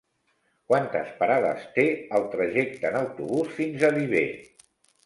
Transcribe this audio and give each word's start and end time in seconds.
Quantes 0.71 1.11
parades 1.19 1.67
té 1.77 1.85
el 2.19 2.27
trajecte 2.37 2.93
en 2.93 2.99
autobús 3.05 3.57
fins 3.61 3.89
a 3.89 3.95
Viver? 4.01 4.27